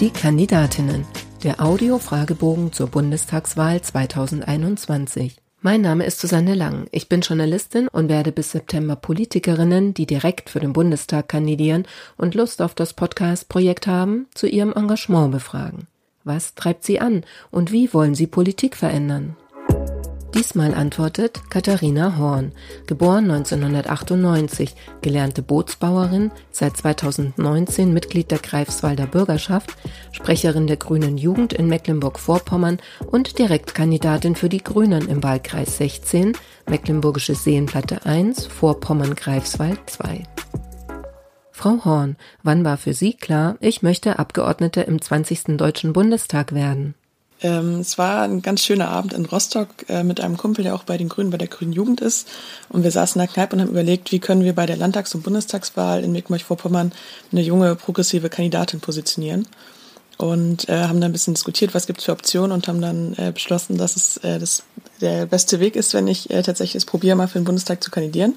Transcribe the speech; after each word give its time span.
Die 0.00 0.10
Kandidatinnen. 0.10 1.04
Der 1.44 1.60
Audio-Fragebogen 1.60 2.72
zur 2.72 2.88
Bundestagswahl 2.88 3.80
2021. 3.80 5.36
Mein 5.60 5.80
Name 5.80 6.04
ist 6.04 6.20
Susanne 6.20 6.54
Lang. 6.54 6.88
Ich 6.90 7.08
bin 7.08 7.20
Journalistin 7.20 7.86
und 7.86 8.08
werde 8.08 8.32
bis 8.32 8.50
September 8.50 8.96
Politikerinnen, 8.96 9.94
die 9.94 10.06
direkt 10.06 10.50
für 10.50 10.58
den 10.58 10.72
Bundestag 10.72 11.28
kandidieren 11.28 11.86
und 12.16 12.34
Lust 12.34 12.62
auf 12.62 12.74
das 12.74 12.94
Podcast-Projekt 12.94 13.86
haben, 13.86 14.26
zu 14.34 14.48
ihrem 14.48 14.72
Engagement 14.72 15.30
befragen. 15.30 15.86
Was 16.24 16.54
treibt 16.54 16.84
sie 16.84 16.98
an 16.98 17.24
und 17.50 17.70
wie 17.70 17.94
wollen 17.94 18.14
sie 18.14 18.26
Politik 18.26 18.76
verändern? 18.76 19.36
Diesmal 20.34 20.72
antwortet 20.72 21.42
Katharina 21.50 22.16
Horn, 22.16 22.52
geboren 22.86 23.30
1998, 23.30 24.74
gelernte 25.02 25.42
Bootsbauerin, 25.42 26.30
seit 26.50 26.74
2019 26.78 27.92
Mitglied 27.92 28.30
der 28.30 28.38
Greifswalder 28.38 29.06
Bürgerschaft, 29.06 29.76
Sprecherin 30.10 30.66
der 30.66 30.78
Grünen 30.78 31.18
Jugend 31.18 31.52
in 31.52 31.68
Mecklenburg-Vorpommern 31.68 32.78
und 33.10 33.38
Direktkandidatin 33.38 34.34
für 34.34 34.48
die 34.48 34.64
Grünen 34.64 35.06
im 35.06 35.22
Wahlkreis 35.22 35.76
16, 35.76 36.32
Mecklenburgische 36.66 37.34
Seenplatte 37.34 38.06
1, 38.06 38.46
Vorpommern-Greifswald 38.46 39.80
2. 39.84 40.22
Frau 41.50 41.84
Horn, 41.84 42.16
wann 42.42 42.64
war 42.64 42.78
für 42.78 42.94
Sie 42.94 43.12
klar, 43.12 43.56
ich 43.60 43.82
möchte 43.82 44.18
Abgeordnete 44.18 44.80
im 44.80 45.00
20. 45.00 45.58
Deutschen 45.58 45.92
Bundestag 45.92 46.54
werden? 46.54 46.94
Ähm, 47.42 47.80
es 47.80 47.98
war 47.98 48.22
ein 48.22 48.40
ganz 48.40 48.62
schöner 48.62 48.88
Abend 48.88 49.12
in 49.12 49.26
Rostock 49.26 49.68
äh, 49.88 50.04
mit 50.04 50.20
einem 50.20 50.36
Kumpel, 50.36 50.62
der 50.62 50.74
auch 50.74 50.84
bei 50.84 50.96
den 50.96 51.08
Grünen, 51.08 51.30
bei 51.30 51.38
der 51.38 51.48
Grünen 51.48 51.72
Jugend 51.72 52.00
ist. 52.00 52.28
Und 52.68 52.84
wir 52.84 52.90
saßen 52.90 53.20
in 53.20 53.26
der 53.26 53.32
Kneipe 53.32 53.56
und 53.56 53.62
haben 53.62 53.70
überlegt, 53.70 54.12
wie 54.12 54.20
können 54.20 54.44
wir 54.44 54.54
bei 54.54 54.66
der 54.66 54.76
Landtags- 54.76 55.14
und 55.14 55.22
Bundestagswahl 55.24 56.04
in 56.04 56.12
Mecklenburg-Vorpommern 56.12 56.92
eine 57.32 57.42
junge, 57.42 57.74
progressive 57.74 58.28
Kandidatin 58.28 58.80
positionieren. 58.80 59.48
Und 60.18 60.68
äh, 60.68 60.84
haben 60.84 61.00
dann 61.00 61.10
ein 61.10 61.12
bisschen 61.12 61.34
diskutiert, 61.34 61.74
was 61.74 61.86
gibt 61.86 61.98
es 61.98 62.04
für 62.04 62.12
Optionen 62.12 62.52
und 62.52 62.68
haben 62.68 62.80
dann 62.80 63.14
äh, 63.16 63.32
beschlossen, 63.32 63.76
dass 63.76 63.96
es 63.96 64.18
äh, 64.18 64.38
das, 64.38 64.62
der 65.00 65.26
beste 65.26 65.58
Weg 65.58 65.74
ist, 65.74 65.94
wenn 65.94 66.06
ich 66.06 66.30
äh, 66.30 66.42
tatsächlich 66.42 66.76
es 66.76 66.84
probiere, 66.84 67.16
mal 67.16 67.26
für 67.26 67.40
den 67.40 67.44
Bundestag 67.44 67.82
zu 67.82 67.90
kandidieren. 67.90 68.34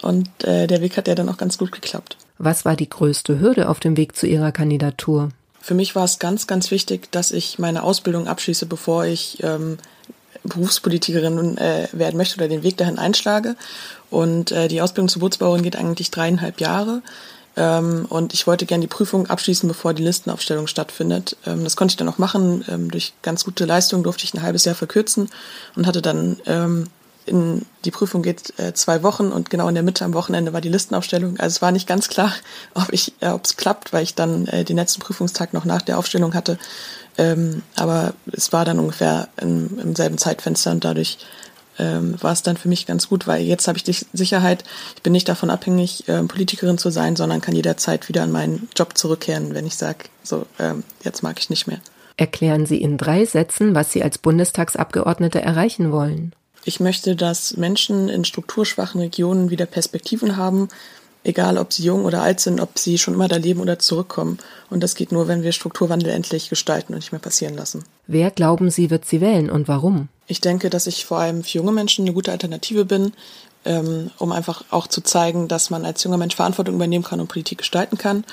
Und 0.00 0.28
äh, 0.42 0.66
der 0.66 0.80
Weg 0.80 0.96
hat 0.96 1.06
ja 1.06 1.14
dann 1.14 1.28
auch 1.28 1.36
ganz 1.36 1.58
gut 1.58 1.70
geklappt. 1.70 2.16
Was 2.38 2.64
war 2.64 2.74
die 2.74 2.88
größte 2.88 3.38
Hürde 3.38 3.68
auf 3.68 3.78
dem 3.78 3.96
Weg 3.96 4.16
zu 4.16 4.26
Ihrer 4.26 4.50
Kandidatur? 4.50 5.28
Für 5.62 5.74
mich 5.74 5.94
war 5.94 6.04
es 6.04 6.18
ganz, 6.18 6.48
ganz 6.48 6.72
wichtig, 6.72 7.10
dass 7.12 7.30
ich 7.30 7.60
meine 7.60 7.84
Ausbildung 7.84 8.26
abschließe, 8.26 8.66
bevor 8.66 9.04
ich 9.04 9.42
ähm, 9.44 9.78
Berufspolitikerin 10.42 11.56
äh, 11.56 11.88
werden 11.92 12.16
möchte 12.16 12.36
oder 12.36 12.48
den 12.48 12.64
Weg 12.64 12.76
dahin 12.76 12.98
einschlage. 12.98 13.54
Und 14.10 14.50
äh, 14.50 14.66
die 14.66 14.82
Ausbildung 14.82 15.08
zur 15.08 15.20
Bootsbauerin 15.20 15.62
geht 15.62 15.76
eigentlich 15.76 16.10
dreieinhalb 16.10 16.60
Jahre. 16.60 17.02
Ähm, 17.56 18.06
und 18.08 18.34
ich 18.34 18.48
wollte 18.48 18.66
gerne 18.66 18.82
die 18.82 18.88
Prüfung 18.88 19.28
abschließen, 19.28 19.68
bevor 19.68 19.94
die 19.94 20.02
Listenaufstellung 20.02 20.66
stattfindet. 20.66 21.36
Ähm, 21.46 21.62
das 21.62 21.76
konnte 21.76 21.92
ich 21.92 21.96
dann 21.96 22.08
auch 22.08 22.18
machen. 22.18 22.64
Ähm, 22.68 22.90
durch 22.90 23.12
ganz 23.22 23.44
gute 23.44 23.64
Leistung 23.64 24.02
durfte 24.02 24.24
ich 24.24 24.34
ein 24.34 24.42
halbes 24.42 24.64
Jahr 24.64 24.74
verkürzen 24.74 25.28
und 25.76 25.86
hatte 25.86 26.02
dann 26.02 26.40
ähm, 26.46 26.88
in, 27.26 27.66
die 27.84 27.90
Prüfung 27.90 28.22
geht 28.22 28.58
äh, 28.58 28.74
zwei 28.74 29.02
Wochen 29.02 29.28
und 29.28 29.50
genau 29.50 29.68
in 29.68 29.74
der 29.74 29.82
Mitte 29.82 30.04
am 30.04 30.14
Wochenende 30.14 30.52
war 30.52 30.60
die 30.60 30.68
Listenaufstellung. 30.68 31.38
Also 31.38 31.56
es 31.56 31.62
war 31.62 31.72
nicht 31.72 31.86
ganz 31.86 32.08
klar, 32.08 32.32
ob 32.74 32.92
ich, 32.92 33.12
äh, 33.20 33.28
ob 33.28 33.44
es 33.44 33.56
klappt, 33.56 33.92
weil 33.92 34.02
ich 34.02 34.14
dann 34.14 34.46
äh, 34.48 34.64
den 34.64 34.76
letzten 34.76 35.00
Prüfungstag 35.00 35.52
noch 35.52 35.64
nach 35.64 35.82
der 35.82 35.98
Aufstellung 35.98 36.34
hatte. 36.34 36.58
Ähm, 37.18 37.62
aber 37.76 38.14
es 38.32 38.52
war 38.52 38.64
dann 38.64 38.78
ungefähr 38.78 39.28
im, 39.40 39.78
im 39.78 39.94
selben 39.94 40.18
Zeitfenster 40.18 40.70
und 40.70 40.84
dadurch 40.84 41.18
ähm, 41.78 42.16
war 42.22 42.32
es 42.32 42.42
dann 42.42 42.56
für 42.56 42.68
mich 42.68 42.86
ganz 42.86 43.08
gut, 43.08 43.26
weil 43.26 43.42
jetzt 43.42 43.68
habe 43.68 43.78
ich 43.78 43.84
die 43.84 43.96
Sicherheit, 44.12 44.64
ich 44.96 45.02
bin 45.02 45.12
nicht 45.12 45.28
davon 45.28 45.50
abhängig, 45.50 46.08
äh, 46.08 46.22
Politikerin 46.24 46.78
zu 46.78 46.90
sein, 46.90 47.16
sondern 47.16 47.40
kann 47.40 47.54
jederzeit 47.54 48.08
wieder 48.08 48.22
an 48.22 48.32
meinen 48.32 48.68
Job 48.76 48.96
zurückkehren, 48.96 49.54
wenn 49.54 49.66
ich 49.66 49.76
sage, 49.76 50.04
so, 50.22 50.46
ähm, 50.58 50.84
jetzt 51.02 51.22
mag 51.22 51.38
ich 51.38 51.50
nicht 51.50 51.66
mehr. 51.66 51.80
Erklären 52.16 52.66
Sie 52.66 52.80
in 52.80 52.98
drei 52.98 53.24
Sätzen, 53.24 53.74
was 53.74 53.90
Sie 53.92 54.02
als 54.02 54.18
Bundestagsabgeordnete 54.18 55.40
erreichen 55.40 55.92
wollen. 55.92 56.34
Ich 56.64 56.80
möchte, 56.80 57.16
dass 57.16 57.56
Menschen 57.56 58.08
in 58.08 58.24
strukturschwachen 58.24 59.00
Regionen 59.00 59.50
wieder 59.50 59.66
Perspektiven 59.66 60.36
haben, 60.36 60.68
egal 61.24 61.58
ob 61.58 61.72
sie 61.72 61.84
jung 61.84 62.04
oder 62.04 62.22
alt 62.22 62.40
sind, 62.40 62.60
ob 62.60 62.78
sie 62.78 62.98
schon 62.98 63.14
immer 63.14 63.28
da 63.28 63.36
leben 63.36 63.60
oder 63.60 63.78
zurückkommen. 63.78 64.38
Und 64.70 64.82
das 64.82 64.94
geht 64.94 65.12
nur, 65.12 65.28
wenn 65.28 65.42
wir 65.42 65.52
Strukturwandel 65.52 66.10
endlich 66.10 66.48
gestalten 66.48 66.92
und 66.92 67.00
nicht 67.00 67.12
mehr 67.12 67.20
passieren 67.20 67.54
lassen. 67.54 67.84
Wer 68.06 68.30
glauben 68.30 68.70
Sie, 68.70 68.90
wird 68.90 69.04
sie 69.04 69.20
wählen 69.20 69.50
und 69.50 69.68
warum? 69.68 70.08
Ich 70.26 70.40
denke, 70.40 70.70
dass 70.70 70.86
ich 70.86 71.04
vor 71.04 71.18
allem 71.18 71.42
für 71.42 71.58
junge 71.58 71.72
Menschen 71.72 72.04
eine 72.04 72.14
gute 72.14 72.32
Alternative 72.32 72.84
bin, 72.84 73.12
ähm, 73.64 74.10
um 74.18 74.32
einfach 74.32 74.64
auch 74.70 74.86
zu 74.86 75.00
zeigen, 75.02 75.48
dass 75.48 75.70
man 75.70 75.84
als 75.84 76.02
junger 76.02 76.16
Mensch 76.16 76.36
Verantwortung 76.36 76.76
übernehmen 76.76 77.04
kann 77.04 77.20
und 77.20 77.28
Politik 77.28 77.58
gestalten 77.58 77.98
kann. 77.98 78.24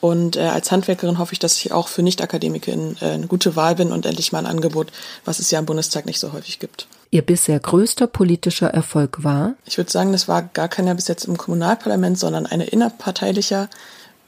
Und 0.00 0.36
äh, 0.36 0.40
als 0.40 0.70
Handwerkerin 0.70 1.18
hoffe 1.18 1.32
ich, 1.32 1.38
dass 1.38 1.56
ich 1.56 1.72
auch 1.72 1.88
für 1.88 2.02
Nicht-AkademikerInnen 2.02 2.96
äh, 3.00 3.04
eine 3.06 3.26
gute 3.26 3.56
Wahl 3.56 3.74
bin 3.76 3.92
und 3.92 4.06
endlich 4.06 4.30
mal 4.32 4.40
ein 4.40 4.46
Angebot, 4.46 4.92
was 5.24 5.38
es 5.38 5.50
ja 5.50 5.58
im 5.58 5.66
Bundestag 5.66 6.06
nicht 6.06 6.20
so 6.20 6.32
häufig 6.32 6.58
gibt. 6.58 6.86
Ihr 7.10 7.22
bisher 7.22 7.60
größter 7.60 8.06
politischer 8.06 8.68
Erfolg 8.68 9.22
war? 9.22 9.54
Ich 9.64 9.78
würde 9.78 9.90
sagen, 9.90 10.12
das 10.12 10.28
war 10.28 10.42
gar 10.42 10.68
keiner 10.68 10.94
bis 10.94 11.08
jetzt 11.08 11.24
im 11.24 11.36
Kommunalparlament, 11.36 12.18
sondern 12.18 12.46
eine 12.46 12.66
innerparteilicher. 12.66 13.68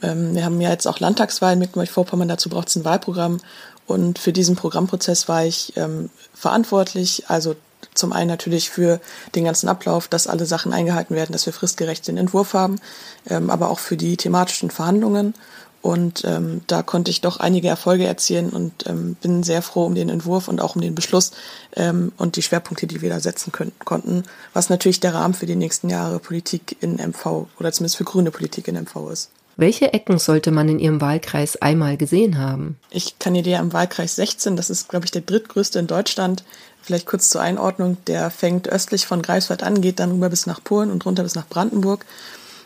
Ähm, 0.03 0.35
wir 0.35 0.45
haben 0.45 0.61
ja 0.61 0.71
jetzt 0.71 0.87
auch 0.87 1.01
Landtagswahlen 1.01 1.59
mit 1.59 1.71
Mecklenburg-Vorpommern, 1.71 2.29
dazu 2.29 2.49
braucht 2.49 2.69
es 2.69 2.77
ein 2.77 2.85
Wahlprogramm. 2.85 3.41
Und 3.87 4.19
für 4.19 4.33
diesen 4.33 4.55
Programmprozess 4.55 5.29
war 5.29 5.45
ich 5.45 5.77
ähm, 5.77 6.11
verantwortlich, 6.35 7.25
also 7.29 7.57
zum 7.95 8.13
einen 8.13 8.29
natürlich 8.29 8.71
für 8.71 9.01
den 9.35 9.45
ganzen 9.45 9.69
Ablauf, 9.69 10.09
dass 10.09 10.27
alle 10.27 10.47
Sachen 10.47 10.73
eingehalten 10.73 11.15
werden, 11.15 11.33
dass 11.33 11.47
wir 11.47 11.53
fristgerecht 11.53 12.07
den 12.07 12.17
Entwurf 12.17 12.55
haben, 12.55 12.81
ähm, 13.29 13.51
aber 13.51 13.71
auch 13.71 13.79
für 13.79 13.97
die 13.97 14.17
thematischen 14.17 14.71
Verhandlungen 14.71 15.35
und 15.81 16.25
ähm, 16.25 16.63
da 16.67 16.83
konnte 16.83 17.11
ich 17.11 17.21
doch 17.21 17.39
einige 17.39 17.69
Erfolge 17.69 18.07
erzielen 18.07 18.51
und 18.51 18.87
ähm, 18.87 19.15
bin 19.21 19.43
sehr 19.43 19.63
froh 19.63 19.85
um 19.85 19.95
den 19.95 20.09
Entwurf 20.09 20.49
und 20.49 20.61
auch 20.61 20.75
um 20.75 20.83
den 20.83 20.95
Beschluss 20.95 21.33
ähm, 21.77 22.13
und 22.17 22.37
die 22.37 22.43
Schwerpunkte, 22.43 22.87
die 22.87 23.01
wir 23.01 23.11
da 23.11 23.21
setzen 23.21 23.53
können, 23.53 23.73
konnten, 23.85 24.25
was 24.53 24.71
natürlich 24.71 25.01
der 25.01 25.15
Rahmen 25.15 25.35
für 25.35 25.47
die 25.47 25.57
nächsten 25.57 25.89
Jahre 25.89 26.19
Politik 26.19 26.77
in 26.81 26.97
MV 26.97 27.47
oder 27.59 27.73
zumindest 27.73 27.97
für 27.97 28.05
grüne 28.05 28.31
Politik 28.31 28.69
in 28.69 28.75
MV 28.75 29.11
ist. 29.13 29.31
Welche 29.57 29.93
Ecken 29.93 30.19
sollte 30.19 30.53
man 30.53 30.69
in 30.69 30.79
Ihrem 30.79 31.01
Wahlkreis 31.01 31.57
einmal 31.61 31.97
gesehen 31.97 32.39
haben? 32.39 32.77
Ich 32.91 33.19
kandidiere 33.19 33.61
im 33.61 33.73
Wahlkreis 33.73 34.15
16, 34.15 34.55
das 34.55 34.71
ist, 34.71 34.89
glaube 34.89 35.05
ich, 35.05 35.11
der 35.11 35.23
drittgrößte 35.23 35.81
in 35.81 35.89
Deutschland. 35.89 36.45
Vielleicht 36.81 37.07
kurz 37.07 37.29
zur 37.29 37.41
Einordnung, 37.41 37.97
der 38.07 38.31
fängt 38.31 38.69
östlich 38.69 39.07
von 39.07 39.21
Greifswald 39.21 39.65
an, 39.65 39.81
geht 39.81 39.99
dann 39.99 40.13
rüber 40.13 40.31
bis 40.31 40.47
nach 40.47 40.63
Polen 40.63 40.93
und 40.93 41.05
runter 41.05 41.25
bis 41.25 41.35
nach 41.35 41.49
Brandenburg 41.49 42.07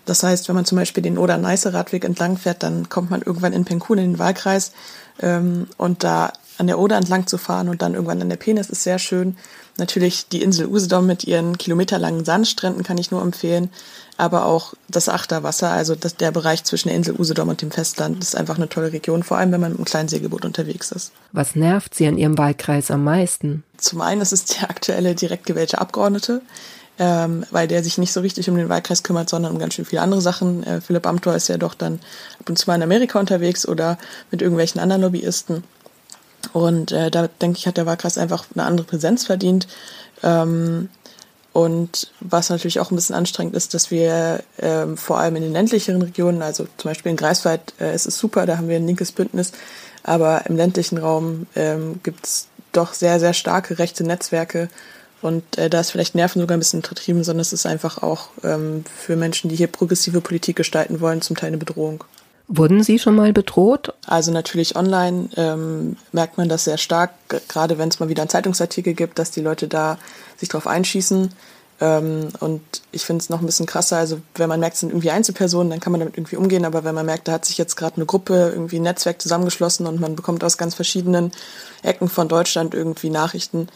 das 0.04 0.22
heißt, 0.22 0.48
wenn 0.48 0.56
man 0.56 0.64
zum 0.64 0.76
Beispiel 0.78 1.02
den 1.02 1.18
Oder-Neiße-Radweg 1.18 2.04
entlang 2.04 2.36
fährt, 2.36 2.62
dann 2.62 2.88
kommt 2.88 3.10
man 3.10 3.22
irgendwann 3.22 3.52
in 3.52 3.64
Penkun 3.64 3.98
in 3.98 4.12
den 4.12 4.18
Wahlkreis 4.18 4.72
ähm, 5.20 5.68
und 5.76 6.04
da 6.04 6.32
an 6.58 6.66
der 6.66 6.78
Oder 6.78 6.96
entlang 6.96 7.26
zu 7.26 7.38
fahren 7.38 7.68
und 7.68 7.82
dann 7.82 7.94
irgendwann 7.94 8.20
an 8.20 8.28
der 8.28 8.36
Penis 8.36 8.68
ist 8.68 8.82
sehr 8.82 8.98
schön. 8.98 9.36
Natürlich 9.78 10.28
die 10.28 10.42
Insel 10.42 10.66
Usedom 10.66 11.06
mit 11.06 11.24
ihren 11.24 11.56
kilometerlangen 11.56 12.24
Sandstränden 12.24 12.82
kann 12.82 12.98
ich 12.98 13.10
nur 13.10 13.22
empfehlen, 13.22 13.70
aber 14.18 14.44
auch 14.44 14.74
das 14.88 15.08
Achterwasser, 15.08 15.70
also 15.70 15.94
das, 15.94 16.16
der 16.16 16.30
Bereich 16.30 16.62
zwischen 16.64 16.88
der 16.88 16.96
Insel 16.96 17.18
Usedom 17.18 17.48
und 17.48 17.62
dem 17.62 17.70
Festland, 17.70 18.22
ist 18.22 18.36
einfach 18.36 18.56
eine 18.56 18.68
tolle 18.68 18.92
Region, 18.92 19.22
vor 19.22 19.38
allem 19.38 19.50
wenn 19.50 19.62
man 19.62 19.70
mit 19.70 19.78
einem 19.78 19.86
kleinen 19.86 20.08
Segelboot 20.08 20.44
unterwegs 20.44 20.92
ist. 20.92 21.12
Was 21.32 21.56
nervt 21.56 21.94
Sie 21.94 22.06
an 22.06 22.18
Ihrem 22.18 22.36
Wahlkreis 22.36 22.91
am 22.91 23.02
meisten? 23.02 23.64
Zum 23.78 24.02
einen 24.02 24.20
ist 24.20 24.32
es 24.32 24.44
der 24.44 24.68
aktuelle 24.68 25.14
direkt 25.14 25.46
gewählte 25.46 25.80
Abgeordnete 25.80 26.42
ähm, 27.02 27.44
weil 27.50 27.66
der 27.66 27.82
sich 27.82 27.98
nicht 27.98 28.12
so 28.12 28.20
richtig 28.20 28.48
um 28.48 28.56
den 28.56 28.68
Wahlkreis 28.68 29.02
kümmert, 29.02 29.28
sondern 29.28 29.50
um 29.50 29.58
ganz 29.58 29.74
schön 29.74 29.84
viele 29.84 30.02
andere 30.02 30.20
Sachen. 30.20 30.62
Äh, 30.62 30.80
Philipp 30.80 31.04
Amthor 31.04 31.34
ist 31.34 31.48
ja 31.48 31.56
doch 31.56 31.74
dann 31.74 31.94
ab 32.38 32.48
und 32.48 32.56
zu 32.56 32.70
mal 32.70 32.76
in 32.76 32.82
Amerika 32.84 33.18
unterwegs 33.18 33.66
oder 33.66 33.98
mit 34.30 34.40
irgendwelchen 34.40 34.80
anderen 34.80 35.02
Lobbyisten. 35.02 35.64
Und 36.52 36.92
äh, 36.92 37.10
da 37.10 37.26
denke 37.26 37.58
ich, 37.58 37.66
hat 37.66 37.76
der 37.76 37.86
Wahlkreis 37.86 38.18
einfach 38.18 38.44
eine 38.54 38.64
andere 38.64 38.86
Präsenz 38.86 39.26
verdient. 39.26 39.66
Ähm, 40.22 40.91
und 41.52 42.12
was 42.20 42.50
natürlich 42.50 42.78
auch 42.78 42.92
ein 42.92 42.94
bisschen 42.94 43.16
anstrengend 43.16 43.56
ist, 43.56 43.74
dass 43.74 43.91
wir 43.91 44.44
ähm, 44.60 44.96
vor 44.96 45.18
allem 45.18 45.34
in 45.34 45.42
den 45.42 45.52
ländlicheren 45.52 46.02
Regionen, 46.02 46.41
also 46.41 46.68
zum 46.76 46.91
Beispiel 46.91 47.10
in 47.10 47.16
Greifswald 47.16 47.74
äh, 47.80 47.92
ist 47.92 48.06
es 48.06 48.16
super, 48.16 48.46
da 48.46 48.58
haben 48.58 48.68
wir 48.68 48.76
ein 48.76 48.86
linkes 48.86 49.10
Bündnis, 49.10 49.50
aber 50.04 50.47
im 50.47 50.56
ländlichen 50.56 50.98
Raum 50.98 51.48
ähm, 51.56 51.98
gibt 52.04 52.27
es 52.27 52.47
doch 52.71 52.94
sehr, 52.94 53.18
sehr 53.18 53.34
starke 53.34 53.80
rechte 53.80 54.04
Netzwerke 54.04 54.68
und 55.22 55.57
äh, 55.57 55.71
da 55.71 55.80
ist 55.80 55.92
vielleicht 55.92 56.15
Nerven 56.15 56.41
sogar 56.41 56.57
ein 56.57 56.60
bisschen 56.60 56.80
untertrieben, 56.80 57.24
sondern 57.24 57.41
es 57.41 57.53
ist 57.53 57.65
einfach 57.65 58.03
auch 58.03 58.28
ähm, 58.42 58.84
für 58.95 59.16
Menschen, 59.16 59.48
die 59.48 59.57
hier 59.57 59.69
progressive 59.69 60.21
Politik 60.21 60.57
gestalten 60.57 61.01
wollen, 61.01 61.22
zum 61.22 61.36
Teil 61.36 61.48
eine 61.48 61.59
Bedrohung. 61.59 62.04
Wurden 62.48 62.83
Sie 62.83 62.98
schon 62.98 63.15
mal 63.15 63.33
bedroht? 63.33 63.95
Also 64.04 64.33
natürlich 64.33 64.77
online 64.77 65.28
ähm, 65.36 65.97
merkt 66.10 66.36
man 66.39 66.48
das 66.48 66.65
sehr 66.65 66.77
stark, 66.77 67.13
gerade 67.48 67.78
wenn 67.78 67.89
es 67.89 68.01
mal 68.01 68.09
wieder 68.09 68.22
einen 68.22 68.28
Zeitungsartikel 68.28 68.95
gibt, 68.95 69.19
dass 69.19 69.30
die 69.30 69.41
Leute 69.41 69.69
da 69.69 69.97
sich 70.36 70.48
drauf 70.48 70.66
einschießen. 70.66 71.33
Ähm, 71.80 72.28
und 72.41 72.60
ich 72.92 73.04
finde 73.04 73.22
es 73.22 73.30
noch 73.30 73.41
ein 73.41 73.47
bisschen 73.47 73.66
krasser. 73.66 73.97
Also 73.97 74.21
wenn 74.34 74.48
man 74.48 74.60
merkt, 74.60 74.75
es 74.75 74.80
sind 74.80 74.91
irgendwie 74.91 75.10
Einzelpersonen, 75.10 75.71
dann 75.71 75.80
kann 75.80 75.92
man 75.92 76.01
damit 76.01 76.16
irgendwie 76.16 76.36
umgehen. 76.36 76.65
Aber 76.65 76.84
wenn 76.84 76.95
man 76.95 77.07
merkt, 77.07 77.27
da 77.27 77.33
hat 77.33 77.45
sich 77.45 77.59
jetzt 77.59 77.77
gerade 77.77 77.97
eine 77.97 78.07
Gruppe, 78.07 78.51
irgendwie 78.53 78.78
ein 78.78 78.83
Netzwerk 78.83 79.22
zusammengeschlossen 79.22 79.86
und 79.86 80.01
man 80.01 80.15
bekommt 80.15 80.45
aus 80.45 80.59
ganz 80.59 80.75
verschiedenen 80.75 81.33
Ecken 81.83 82.09
von 82.09 82.28
Deutschland 82.28 82.75
irgendwie 82.75 83.10
Nachrichten, 83.10 83.68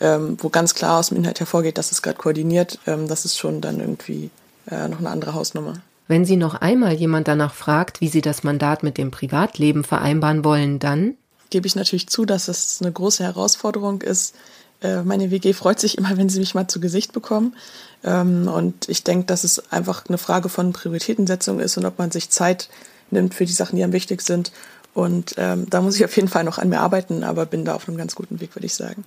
ähm, 0.00 0.36
wo 0.40 0.48
ganz 0.48 0.74
klar 0.74 0.98
aus 0.98 1.08
dem 1.08 1.18
Inhalt 1.18 1.40
hervorgeht, 1.40 1.78
dass 1.78 1.92
es 1.92 2.02
gerade 2.02 2.18
koordiniert, 2.18 2.78
ähm, 2.86 3.08
das 3.08 3.24
ist 3.24 3.38
schon 3.38 3.60
dann 3.60 3.80
irgendwie 3.80 4.30
äh, 4.70 4.88
noch 4.88 4.98
eine 4.98 5.10
andere 5.10 5.34
Hausnummer. 5.34 5.74
Wenn 6.06 6.24
Sie 6.24 6.36
noch 6.36 6.54
einmal 6.54 6.92
jemand 6.92 7.28
danach 7.28 7.54
fragt, 7.54 8.00
wie 8.00 8.08
Sie 8.08 8.20
das 8.20 8.44
Mandat 8.44 8.82
mit 8.82 8.98
dem 8.98 9.10
Privatleben 9.10 9.84
vereinbaren 9.84 10.44
wollen, 10.44 10.78
dann 10.78 11.14
gebe 11.50 11.66
ich 11.66 11.76
natürlich 11.76 12.08
zu, 12.08 12.24
dass 12.24 12.48
es 12.48 12.80
eine 12.82 12.92
große 12.92 13.22
Herausforderung 13.22 14.02
ist. 14.02 14.34
Äh, 14.82 15.02
meine 15.02 15.30
WG 15.30 15.52
freut 15.52 15.80
sich 15.80 15.96
immer, 15.96 16.10
wenn 16.16 16.28
sie 16.28 16.40
mich 16.40 16.54
mal 16.54 16.68
zu 16.68 16.80
Gesicht 16.80 17.12
bekommen. 17.12 17.54
Ähm, 18.02 18.48
und 18.48 18.88
ich 18.88 19.04
denke, 19.04 19.26
dass 19.26 19.44
es 19.44 19.72
einfach 19.72 20.04
eine 20.08 20.18
Frage 20.18 20.48
von 20.48 20.72
Prioritätensetzung 20.72 21.60
ist 21.60 21.76
und 21.76 21.86
ob 21.86 21.98
man 21.98 22.10
sich 22.10 22.30
Zeit 22.30 22.68
nimmt 23.10 23.34
für 23.34 23.46
die 23.46 23.52
Sachen, 23.52 23.76
die 23.76 23.84
am 23.84 23.92
wichtig 23.92 24.20
sind. 24.22 24.52
Und 24.92 25.34
ähm, 25.38 25.68
da 25.70 25.80
muss 25.80 25.96
ich 25.96 26.04
auf 26.04 26.14
jeden 26.14 26.28
Fall 26.28 26.44
noch 26.44 26.58
an 26.58 26.68
mir 26.68 26.80
arbeiten, 26.80 27.24
aber 27.24 27.46
bin 27.46 27.64
da 27.64 27.74
auf 27.74 27.88
einem 27.88 27.96
ganz 27.96 28.14
guten 28.14 28.40
Weg, 28.40 28.54
würde 28.54 28.66
ich 28.66 28.74
sagen. 28.74 29.04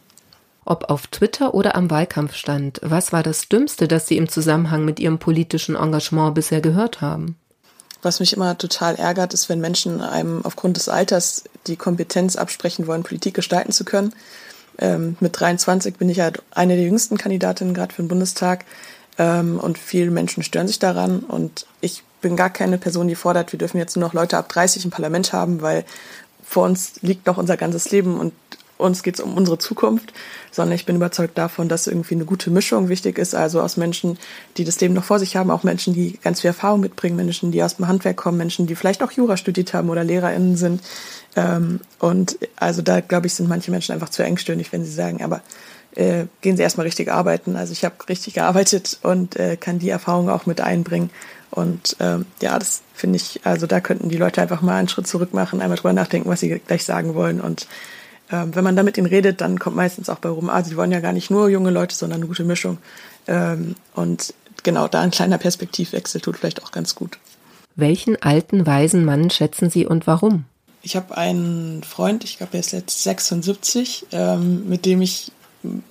Ob 0.70 0.90
auf 0.90 1.08
Twitter 1.08 1.54
oder 1.54 1.76
am 1.76 1.90
Wahlkampfstand, 1.90 2.82
was 2.84 3.14
war 3.14 3.24
das 3.24 3.48
Dümmste, 3.48 3.88
das 3.88 4.06
Sie 4.06 4.18
im 4.18 4.28
Zusammenhang 4.28 4.84
mit 4.84 5.00
Ihrem 5.00 5.18
politischen 5.18 5.78
Engagement 5.78 6.36
bisher 6.36 6.60
gehört 6.60 7.00
haben? 7.00 7.38
Was 8.02 8.20
mich 8.20 8.34
immer 8.34 8.58
total 8.58 8.96
ärgert, 8.96 9.34
ist, 9.34 9.48
wenn 9.48 9.62
Menschen 9.62 10.02
einem 10.02 10.44
aufgrund 10.44 10.76
des 10.76 10.90
Alters 10.90 11.46
die 11.68 11.78
Kompetenz 11.78 12.36
absprechen 12.36 12.86
wollen, 12.86 13.04
Politik 13.04 13.34
gestalten 13.34 13.72
zu 13.72 13.86
können. 13.86 14.14
Ähm, 14.78 15.16
mit 15.22 15.40
23 15.40 15.96
bin 15.96 16.10
ich 16.10 16.18
ja 16.18 16.32
eine 16.52 16.76
der 16.76 16.84
jüngsten 16.84 17.18
Kandidatinnen 17.18 17.74
gerade 17.74 17.94
für 17.94 18.04
den 18.04 18.10
Bundestag 18.10 18.66
ähm, 19.18 19.62
und 19.62 19.78
viele 19.78 20.12
Menschen 20.12 20.44
stören 20.44 20.68
sich 20.68 20.80
daran 20.80 21.20
und 21.20 21.66
ich 21.80 22.04
bin 22.20 22.36
gar 22.36 22.50
keine 22.50 22.78
Person, 22.78 23.08
die 23.08 23.16
fordert, 23.16 23.54
wir 23.54 23.60
dürfen 23.60 23.78
jetzt 23.78 23.96
nur 23.96 24.06
noch 24.06 24.14
Leute 24.14 24.38
ab 24.38 24.50
30 24.50 24.84
im 24.84 24.92
Parlament 24.92 25.32
haben, 25.32 25.62
weil 25.62 25.86
vor 26.44 26.66
uns 26.66 27.02
liegt 27.02 27.26
noch 27.26 27.38
unser 27.38 27.56
ganzes 27.56 27.90
Leben 27.90 28.20
und 28.20 28.34
uns 28.78 29.04
geht 29.04 29.16
es 29.16 29.22
um 29.22 29.36
unsere 29.36 29.58
Zukunft, 29.58 30.14
sondern 30.52 30.76
ich 30.76 30.86
bin 30.86 30.96
überzeugt 30.96 31.38
davon, 31.38 31.68
dass 31.68 31.88
irgendwie 31.88 32.16
eine 32.16 32.26
gute 32.26 32.50
Mischung 32.50 32.90
wichtig 32.90 33.18
ist, 33.18 33.36
also 33.36 33.62
aus 33.62 33.78
Menschen, 33.78 34.18
die 34.58 34.64
das 34.64 34.80
Leben 34.80 34.94
noch 34.94 35.04
vor 35.04 35.20
sich 35.20 35.36
haben, 35.36 35.52
auch 35.52 35.64
Menschen, 35.64 35.94
die 35.94 36.20
ganz 36.24 36.42
viel 36.42 36.50
Erfahrung 36.50 36.80
mitbringen, 36.80 37.16
Menschen, 37.16 37.52
die 37.52 37.64
aus 37.64 37.78
dem 37.78 37.88
Handwerk 37.88 38.18
kommen, 38.18 38.38
Menschen, 38.38 38.68
die 38.68 38.76
vielleicht 38.76 39.04
auch 39.04 39.12
Jura 39.12 39.38
studiert 39.38 39.74
haben 39.74 39.90
oder 39.90 40.04
LehrerInnen 40.04 40.58
sind. 40.58 40.82
Ähm, 41.36 41.80
und 42.00 42.38
also 42.56 42.82
da, 42.82 43.02
glaube 43.02 43.28
ich, 43.28 43.34
sind 43.34 43.50
manche 43.50 43.72
Menschen 43.72 43.94
einfach 43.94 44.10
zu 44.10 44.24
engstirnig, 44.24 44.72
wenn 44.72 44.86
sie 44.86 44.92
sagen, 44.92 45.24
aber 45.24 45.42
äh, 45.96 46.26
gehen 46.42 46.58
Sie 46.58 46.64
erstmal 46.64 46.86
richtig 46.86 47.12
arbeiten. 47.12 47.56
Also 47.56 47.72
ich 47.72 47.84
habe 47.84 47.96
richtig 48.08 48.36
gearbeitet 48.36 49.00
und 49.02 49.36
äh, 49.36 49.58
kann 49.58 49.80
die 49.80 49.90
Erfahrung 49.90 50.30
auch 50.30 50.46
mit 50.46 50.62
einbringen. 50.62 51.10
Und 51.50 51.96
ähm, 52.00 52.26
ja, 52.42 52.60
das 52.60 52.82
finde 52.94 53.18
ich, 53.18 53.42
also 53.44 53.66
da 53.68 53.80
könnten 53.80 54.10
die 54.10 54.18
Leute 54.18 54.42
einfach 54.42 54.62
mal 54.62 54.76
einen 54.76 54.90
Schritt 54.90 55.08
zurück 55.08 55.34
machen, 55.34 55.62
einmal 55.62 55.78
drüber 55.78 55.94
nachdenken, 55.94 56.30
was 56.30 56.42
sie 56.42 56.62
gleich 56.68 56.84
sagen 56.84 57.16
wollen 57.16 57.42
und 57.42 57.68
ähm, 58.32 58.56
wenn 58.56 58.64
man 58.64 58.76
da 58.76 58.84
mit 58.84 58.98
ihnen 58.98 59.08
redet, 59.08 59.42
dann 59.42 59.60
kommt 59.60 59.76
meistens 59.76 60.10
auch 60.10 60.20
bei 60.20 60.30
rum, 60.30 60.50
ah, 60.50 60.64
sie 60.64 60.76
wollen 60.76 60.92
ja 60.92 61.00
gar 61.00 61.14
nicht 61.14 61.30
nur 61.32 61.50
junge 61.50 61.70
Leute, 61.70 61.96
sondern 61.96 62.20
eine 62.20 62.28
gute 62.28 62.44
Mischung. 62.44 62.78
Ähm, 63.28 63.76
und 63.94 64.34
genau 64.64 64.88
da 64.88 65.02
ein 65.02 65.12
kleiner 65.12 65.38
Perspektivwechsel 65.38 66.22
tut 66.22 66.38
vielleicht 66.38 66.64
auch 66.64 66.72
ganz 66.72 66.96
gut. 66.96 67.18
Welchen 67.76 68.22
alten, 68.22 68.66
weisen 68.66 69.06
Mann 69.06 69.30
schätzen 69.30 69.70
Sie 69.70 69.86
und 69.86 70.08
warum? 70.08 70.46
Ich 70.82 70.96
habe 70.96 71.18
einen 71.18 71.84
Freund, 71.84 72.24
ich 72.24 72.38
glaube, 72.38 72.54
er 72.54 72.60
ist 72.60 72.72
jetzt 72.72 73.04
76, 73.04 74.08
ähm, 74.12 74.68
mit 74.68 74.86
dem 74.86 75.02
ich 75.02 75.32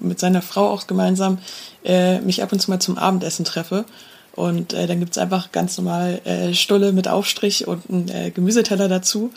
mit 0.00 0.18
seiner 0.18 0.42
Frau 0.42 0.70
auch 0.70 0.86
gemeinsam 0.86 1.38
äh, 1.84 2.20
mich 2.20 2.42
ab 2.42 2.52
und 2.52 2.60
zu 2.60 2.70
mal 2.70 2.80
zum 2.80 2.98
Abendessen 2.98 3.44
treffe. 3.44 3.84
Und 4.32 4.74
äh, 4.74 4.86
dann 4.86 5.00
gibt's 5.00 5.18
einfach 5.18 5.52
ganz 5.52 5.78
normal 5.78 6.20
äh, 6.24 6.54
Stulle 6.54 6.92
mit 6.92 7.08
Aufstrich 7.08 7.66
und 7.66 7.88
einen 7.88 8.08
äh, 8.08 8.30
Gemüseteller 8.30 8.88
dazu. 8.88 9.32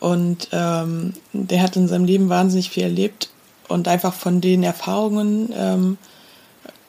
Und 0.00 0.48
ähm, 0.52 1.14
der 1.32 1.62
hat 1.62 1.76
in 1.76 1.88
seinem 1.88 2.04
Leben 2.04 2.28
wahnsinnig 2.28 2.70
viel 2.70 2.84
erlebt 2.84 3.30
und 3.66 3.88
einfach 3.88 4.14
von 4.14 4.40
den 4.40 4.62
Erfahrungen 4.62 5.52
ähm, 5.56 5.98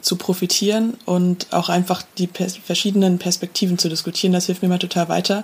zu 0.02 0.16
profitieren 0.16 0.96
und 1.06 1.48
auch 1.52 1.70
einfach 1.70 2.04
die 2.18 2.28
pers 2.28 2.58
verschiedenen 2.58 3.18
Perspektiven 3.18 3.78
zu 3.78 3.90
diskutieren, 3.90 4.32
das 4.32 4.46
hilft 4.46 4.62
mir 4.62 4.70
mal 4.70 4.80
total 4.80 5.10
weiter. 5.10 5.44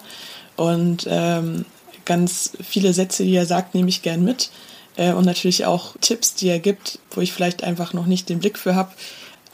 Und 0.55 1.05
ähm, 1.09 1.65
ganz 2.05 2.51
viele 2.63 2.93
Sätze, 2.93 3.23
die 3.23 3.35
er 3.35 3.45
sagt, 3.45 3.75
nehme 3.75 3.89
ich 3.89 4.01
gern 4.01 4.23
mit. 4.23 4.51
Äh, 4.95 5.11
und 5.11 5.25
natürlich 5.25 5.65
auch 5.65 5.95
Tipps, 5.99 6.35
die 6.35 6.47
er 6.47 6.59
gibt, 6.59 6.99
wo 7.11 7.21
ich 7.21 7.33
vielleicht 7.33 7.63
einfach 7.63 7.93
noch 7.93 8.05
nicht 8.05 8.29
den 8.29 8.39
Blick 8.39 8.57
für 8.57 8.75
habe. 8.75 8.91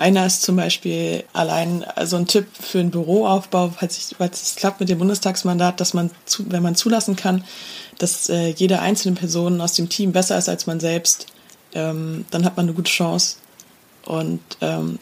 Einer 0.01 0.25
ist 0.25 0.41
zum 0.41 0.55
Beispiel 0.55 1.23
allein 1.31 1.83
also 1.83 2.17
ein 2.17 2.25
Tipp 2.25 2.47
für 2.59 2.79
einen 2.79 2.89
Büroaufbau, 2.89 3.71
falls, 3.77 3.97
ich, 3.99 4.17
falls 4.17 4.41
es 4.41 4.55
klappt 4.55 4.79
mit 4.79 4.89
dem 4.89 4.97
Bundestagsmandat, 4.97 5.79
dass 5.79 5.93
man, 5.93 6.09
zu, 6.25 6.51
wenn 6.51 6.63
man 6.63 6.73
zulassen 6.73 7.15
kann, 7.15 7.43
dass 7.99 8.27
äh, 8.27 8.47
jede 8.47 8.79
einzelne 8.79 9.13
Person 9.13 9.61
aus 9.61 9.73
dem 9.73 9.89
Team 9.89 10.11
besser 10.11 10.39
ist 10.39 10.49
als 10.49 10.65
man 10.65 10.79
selbst, 10.79 11.27
ähm, 11.75 12.25
dann 12.31 12.45
hat 12.45 12.57
man 12.57 12.65
eine 12.65 12.73
gute 12.73 12.89
Chance. 12.89 13.35
Und 14.03 14.41
ähm, 14.61 14.97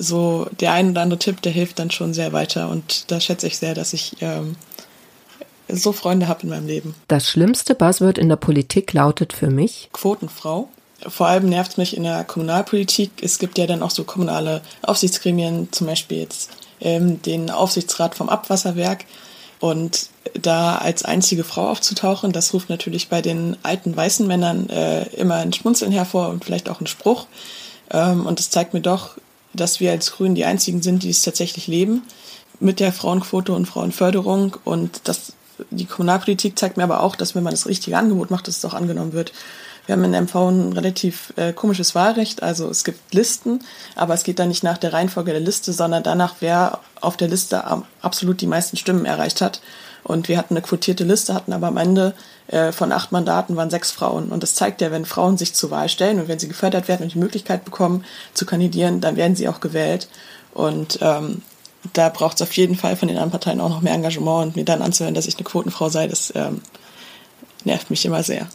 so 0.00 0.48
der 0.58 0.72
ein 0.72 0.90
oder 0.90 1.02
andere 1.02 1.20
Tipp, 1.20 1.40
der 1.42 1.52
hilft 1.52 1.78
dann 1.78 1.92
schon 1.92 2.12
sehr 2.12 2.32
weiter. 2.32 2.70
Und 2.70 3.12
da 3.12 3.20
schätze 3.20 3.46
ich 3.46 3.58
sehr, 3.58 3.74
dass 3.74 3.92
ich 3.92 4.16
ähm, 4.20 4.56
so 5.68 5.92
Freunde 5.92 6.26
habe 6.26 6.42
in 6.42 6.48
meinem 6.48 6.66
Leben. 6.66 6.96
Das 7.06 7.28
schlimmste 7.28 7.76
Buzzword 7.76 8.18
in 8.18 8.28
der 8.28 8.36
Politik 8.36 8.92
lautet 8.92 9.32
für 9.32 9.50
mich 9.50 9.90
Quotenfrau. 9.92 10.68
Vor 11.06 11.28
allem 11.28 11.48
nervt 11.48 11.72
es 11.72 11.76
mich 11.76 11.96
in 11.96 12.02
der 12.02 12.24
Kommunalpolitik. 12.24 13.10
Es 13.22 13.38
gibt 13.38 13.56
ja 13.58 13.66
dann 13.66 13.82
auch 13.82 13.90
so 13.90 14.04
kommunale 14.04 14.62
Aufsichtsgremien, 14.82 15.68
zum 15.70 15.86
Beispiel 15.86 16.18
jetzt 16.18 16.50
ähm, 16.80 17.22
den 17.22 17.50
Aufsichtsrat 17.50 18.14
vom 18.14 18.28
Abwasserwerk. 18.28 19.04
Und 19.60 20.10
da 20.34 20.76
als 20.76 21.04
einzige 21.04 21.44
Frau 21.44 21.68
aufzutauchen, 21.68 22.32
das 22.32 22.54
ruft 22.54 22.68
natürlich 22.68 23.08
bei 23.08 23.22
den 23.22 23.56
alten 23.62 23.96
weißen 23.96 24.26
Männern 24.26 24.68
äh, 24.70 25.04
immer 25.14 25.36
ein 25.36 25.52
Schmunzeln 25.52 25.92
hervor 25.92 26.28
und 26.28 26.44
vielleicht 26.44 26.68
auch 26.68 26.78
einen 26.78 26.86
Spruch. 26.86 27.26
Ähm, 27.90 28.26
und 28.26 28.40
es 28.40 28.50
zeigt 28.50 28.74
mir 28.74 28.80
doch, 28.80 29.16
dass 29.52 29.80
wir 29.80 29.90
als 29.90 30.12
Grünen 30.12 30.34
die 30.34 30.44
einzigen 30.44 30.82
sind, 30.82 31.02
die 31.02 31.10
es 31.10 31.22
tatsächlich 31.22 31.66
leben 31.66 32.02
mit 32.60 32.80
der 32.80 32.92
Frauenquote 32.92 33.52
und 33.52 33.66
Frauenförderung. 33.66 34.56
Und 34.64 35.02
das, 35.04 35.32
die 35.70 35.86
Kommunalpolitik 35.86 36.58
zeigt 36.58 36.76
mir 36.76 36.84
aber 36.84 37.02
auch, 37.02 37.16
dass 37.16 37.34
wenn 37.34 37.42
man 37.42 37.52
das 37.52 37.66
richtige 37.66 37.96
Angebot 37.96 38.30
macht, 38.30 38.46
dass 38.46 38.58
es 38.58 38.64
auch 38.64 38.74
angenommen 38.74 39.12
wird. 39.12 39.32
Wir 39.88 39.94
haben 39.94 40.04
in 40.04 40.24
MV 40.24 40.34
ein 40.34 40.72
relativ 40.74 41.32
äh, 41.36 41.54
komisches 41.54 41.94
Wahlrecht. 41.94 42.42
Also 42.42 42.68
es 42.68 42.84
gibt 42.84 43.14
Listen, 43.14 43.60
aber 43.96 44.12
es 44.12 44.22
geht 44.22 44.38
dann 44.38 44.48
nicht 44.48 44.62
nach 44.62 44.76
der 44.76 44.92
Reihenfolge 44.92 45.32
der 45.32 45.40
Liste, 45.40 45.72
sondern 45.72 46.02
danach, 46.02 46.34
wer 46.40 46.80
auf 47.00 47.16
der 47.16 47.28
Liste 47.28 47.64
absolut 48.02 48.42
die 48.42 48.46
meisten 48.46 48.76
Stimmen 48.76 49.06
erreicht 49.06 49.40
hat. 49.40 49.62
Und 50.04 50.28
wir 50.28 50.36
hatten 50.36 50.54
eine 50.54 50.60
quotierte 50.60 51.04
Liste, 51.04 51.32
hatten 51.32 51.54
aber 51.54 51.68
am 51.68 51.78
Ende 51.78 52.12
äh, 52.48 52.70
von 52.70 52.92
acht 52.92 53.12
Mandaten 53.12 53.56
waren 53.56 53.70
sechs 53.70 53.90
Frauen. 53.90 54.28
Und 54.28 54.42
das 54.42 54.54
zeigt 54.54 54.82
ja, 54.82 54.90
wenn 54.90 55.06
Frauen 55.06 55.38
sich 55.38 55.54
zur 55.54 55.70
Wahl 55.70 55.88
stellen 55.88 56.20
und 56.20 56.28
wenn 56.28 56.38
sie 56.38 56.48
gefördert 56.48 56.86
werden 56.86 57.04
und 57.04 57.14
die 57.14 57.18
Möglichkeit 57.18 57.64
bekommen 57.64 58.04
zu 58.34 58.44
kandidieren, 58.44 59.00
dann 59.00 59.16
werden 59.16 59.36
sie 59.36 59.48
auch 59.48 59.60
gewählt. 59.60 60.08
Und 60.52 60.98
ähm, 61.00 61.40
da 61.94 62.10
braucht 62.10 62.36
es 62.36 62.42
auf 62.42 62.52
jeden 62.52 62.76
Fall 62.76 62.96
von 62.96 63.08
den 63.08 63.16
anderen 63.16 63.30
Parteien 63.30 63.62
auch 63.62 63.70
noch 63.70 63.80
mehr 63.80 63.94
Engagement 63.94 64.48
und 64.48 64.56
mir 64.56 64.66
dann 64.66 64.82
anzuhören, 64.82 65.14
dass 65.14 65.26
ich 65.26 65.36
eine 65.36 65.44
Quotenfrau 65.44 65.88
sei, 65.88 66.08
das 66.08 66.30
ähm, 66.36 66.60
nervt 67.64 67.88
mich 67.88 68.04
immer 68.04 68.22
sehr. 68.22 68.48